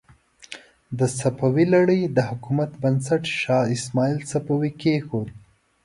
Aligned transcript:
د 0.99 0.99
صفوي 1.19 1.65
لړۍ 1.73 2.01
د 2.05 2.17
حکومت 2.29 2.71
بنسټ 2.81 3.23
شاه 3.41 3.65
اسماعیل 3.75 4.19
صفوي 4.31 4.71
کېښود. 4.81 5.29